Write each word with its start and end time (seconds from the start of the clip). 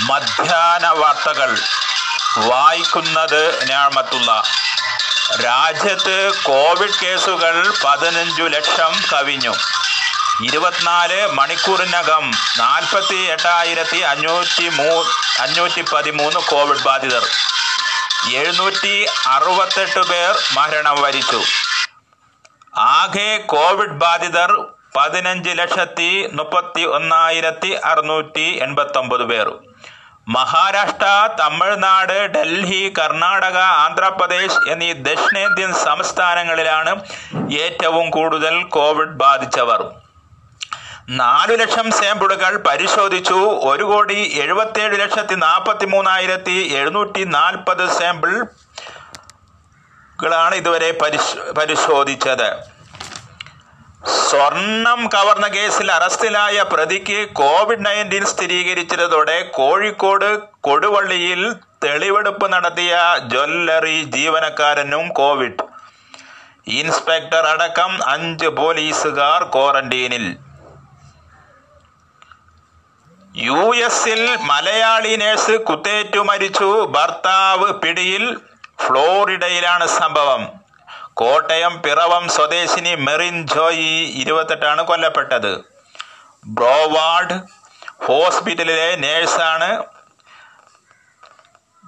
മധ്യാഹ്ന 0.00 0.88
വാർത്തകൾ. 0.88 1.58
വായിക്കുന്നത് 2.38 3.64
ഞാമത്തുള്ള. 3.64 4.42
രാജ്യത്ത് 5.44 6.42
കോവിഡ് 6.42 7.04
കേസുകൾ 7.04 7.74
പതിനഞ്ചു 7.84 8.42
ലക്ഷം 8.42 8.92
കവിഞ്ഞു. 9.12 9.54
ഇരുപത്തിനാല് 10.44 11.26
മണിക്കൂറിനകം 11.26 12.30
നാൽപ്പത്തി 12.58 13.14
എട്ടായിരത്തി 13.14 13.96
അഞ്ഞൂറ്റി 13.96 14.68
മൂ 14.68 15.04
അഞ്ഞൂറ്റി 15.40 15.82
പതിമൂന്ന് 15.82 16.40
കോവിഡ് 16.40 16.82
ബാധിതർ. 16.82 17.26
എഴുന്നൂറ്റി 18.34 19.06
അറുപത്തെട്ട് 19.26 20.00
പേർ 20.00 20.38
മരണം 20.52 21.02
വരിച്ചു. 21.02 21.42
ആകെ 22.76 23.36
കോവിഡ് 23.36 23.90
ബാധിതർ 23.90 24.66
പതിനഞ്ച് 24.96 25.50
ലക്ഷത്തി 25.50 26.28
മുപ്പത്തി 26.32 26.82
ഒന്നായിരത്തി 26.82 27.78
അറുന്നൂറ്റി 27.84 28.58
എൺപത്തൊമ്പത് 28.62 29.24
പേർ. 29.24 29.69
മഹാരാഷ്ട്ര 30.34 31.06
തമിഴ്നാട് 31.40 32.18
ഡൽഹി 32.34 32.82
കർണാടക 32.98 33.58
ആന്ധ്രാപ്രദേശ് 33.84 34.58
എന്നീ 34.72 34.90
ദക്ഷിണേന്ത്യൻ 35.06 35.70
സംസ്ഥാനങ്ങളിലാണ് 35.86 36.92
ഏറ്റവും 37.62 38.06
കൂടുതൽ 38.16 38.54
കോവിഡ് 38.76 39.16
ബാധിച്ചവർ. 39.22 39.80
നാലു 41.20 41.54
ലക്ഷം 41.62 41.88
സാമ്പിളുകൾ 42.00 42.52
പരിശോധിച്ചു. 42.68 43.38
ഒരു 43.70 43.84
കോടി 43.84 44.18
എഴുപത്തേഴ് 44.42 44.96
ലക്ഷത്തി 45.00 45.36
നാൽപ്പത്തി 45.46 45.86
മൂന്നായിരത്തി 45.94 46.56
എഴുന്നൂറ്റി 46.80 47.22
നാൽപ്പത് 47.36 47.84
സാമ്പിളുകളാണ് 47.98 48.46
ഇതുവരെ 50.60 50.90
പരിശോധിച്ചത്. 51.58 52.48
സ്വർണം 54.30 55.08
കവർന്ന 55.08 55.48
കേസിൽ 55.48 55.92
അറസ്റ്റിലായ 55.92 56.62
പ്രതിക്ക് 56.62 57.28
കോവിഡ് 57.32 57.86
നയന്റീൻ 57.86 58.24
സ്ഥിരീകരിച്ചതോടെ 58.24 59.42
കോഴിക്കോട് 59.42 60.38
കൊടുവള്ളിയിൽ 60.60 61.56
തെളിവെടുപ്പ് 61.84 62.52
നടത്തിയ 62.52 62.98
ജ്വല്ലറി 63.22 64.02
ജീവനക്കാരനും 64.02 65.08
കോവിഡ്. 65.08 65.64
ഇൻസ്പെക്ടർ 66.66 67.46
അടക്കം 67.46 67.98
അഞ്ച് 68.06 68.46
പോലീസുകാർ 68.46 69.44
ക്വാറന്റീനിൽ. 69.44 70.36
യു 73.36 73.74
എസിൽ 73.86 74.36
മലയാളി 74.40 75.16
നേഴ്സ് 75.16 75.50
കുത്തേറ്റു 75.50 76.18
മരിച്ചു. 76.18 76.86
ഭർത്താവ് 76.86 77.72
പിടിയിൽ 77.72 78.38
ഫ്ലോറിഡയിലാണ് 78.86 79.86
സംഭവം. 79.86 80.59
കോട്ടയം 81.16 81.82
പിറവം 81.82 82.28
സ്വദേശിനി 82.28 82.94
മെറിൻ 82.94 83.46
ജോയി 83.46 84.12
ഇരുപത്തെട്ടാണ് 84.22 84.82
കൊല്ലപ്പെട്ടത്. 84.82 85.64
ബ്രോവാർഡ് 86.46 87.40
ഹോസ്പിറ്റലിലെ 88.04 88.96
നേഴ്സാണ്. 88.96 89.84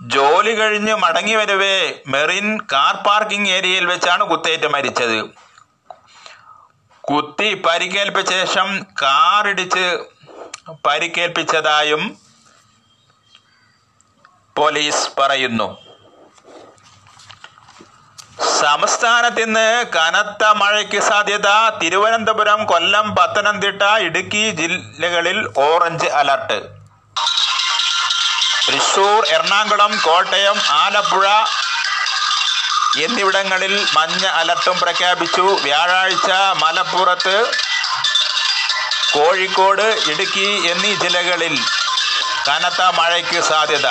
ജോലി 0.00 0.54
കഴിഞ്ഞ് 0.54 0.94
മടങ്ങി 0.94 1.34
വരവേ 1.34 2.02
മെറിൻ 2.06 2.58
കാർ 2.72 2.94
പാർക്കിംഗ് 3.06 3.50
ഏരിയയിൽ 3.50 3.86
വെച്ചാണ് 3.86 4.24
കുത്തേറ്റ് 4.24 4.66
മരിച്ചത്. 4.66 5.18
കുത്തി 7.04 7.54
പരിക്കേൽപ്പിച്ച 7.54 8.32
ശേഷം 8.32 8.86
കാറിടിച്ച് 9.02 10.04
പരിക്കേൽപ്പിച്ചതായും 10.86 12.18
പോലീസ് 14.56 15.20
പറയുന്നു. 15.20 15.89
സംസ്ഥാനത്ത് 18.62 19.42
ഇന്ന് 19.42 19.68
കനത്ത 19.96 20.44
മഴയ്ക്ക് 20.60 21.00
സാധ്യത. 21.08 21.48
തിരുവനന്തപുരം 21.82 22.60
കൊല്ലം 22.66 23.06
പത്തനംതിട്ട 23.16 23.82
ഇടുക്കി 24.06 24.44
ജില്ലകളിൽ 24.60 25.38
ഓറഞ്ച് 25.66 26.08
അലർട്ട്. 26.20 26.58
തൃശൂർ 28.66 29.20
എറണാകുളം 29.36 29.92
കോട്ടയം 30.04 30.58
ആലപ്പുഴ 30.82 31.26
എന്നിവിടങ്ങളിൽ 33.04 33.74
മഞ്ഞ 33.96 34.26
അലർട്ടും 34.40 34.76
പ്രഖ്യാപിച്ചു. 34.80 35.46
വ്യാഴാഴ്ച 35.62 36.30
മലപ്പുറത്ത് 36.62 37.36
കോഴിക്കോട് 39.14 39.86
ഇടുക്കി 40.12 40.48
എന്നീ 40.70 40.92
ജില്ലകളിൽ 41.02 41.54
കനത്ത 42.48 42.82
മഴയ്ക്ക് 42.98 43.40
സാധ്യത. 43.50 43.88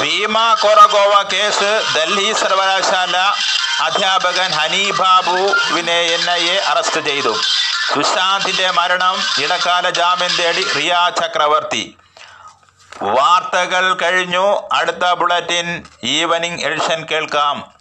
ഭീമ 0.00 0.36
കൊറഗോവ 0.62 1.14
കേസ് 1.32 1.70
ഡൽഹി 1.96 2.32
സർവകലാശാല 2.40 3.16
അധ്യാപകൻ 3.80 4.50
ഹനീബാബുവിനെ 4.50 6.00
എൻ 6.00 6.30
ഐ 6.30 6.44
എ 6.46 6.58
അറസ്റ്റ് 6.58 7.00
ചെയ്തു. 7.00 7.36
സുശാന്തിന്റെ 7.94 8.70
മരണം 8.70 9.16
ഇടക്കാല 9.42 9.90
ജാമ്യം 9.90 10.36
തേടി 10.36 10.72
റിയ 10.76 10.96
ചക്രവർത്തി. 11.20 11.96
വാർത്തകൾ 13.02 13.94
കഴിഞ്ഞു. 13.94 14.68
അടുത്ത 14.72 15.12
ബുള്ളറ്റിൻ 15.12 15.84
ഈവനിങ് 16.04 16.60
എഡിഷൻ 16.60 17.06
കേൾക്കാം. 17.10 17.75